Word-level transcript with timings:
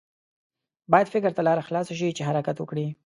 باید 0.91 1.07
فکر 1.13 1.31
ته 1.35 1.41
لاره 1.47 1.63
خلاصه 1.67 1.93
شي 1.99 2.09
چې 2.17 2.25
حرکت 2.27 2.57
وکړي. 2.59 2.87